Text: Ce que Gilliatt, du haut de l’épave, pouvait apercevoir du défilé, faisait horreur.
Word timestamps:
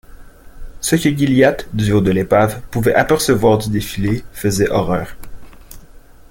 Ce 0.79 0.95
que 0.95 1.15
Gilliatt, 1.15 1.67
du 1.75 1.91
haut 1.93 2.01
de 2.01 2.09
l’épave, 2.09 2.59
pouvait 2.71 2.95
apercevoir 2.95 3.59
du 3.59 3.69
défilé, 3.69 4.23
faisait 4.33 4.67
horreur. 4.71 5.15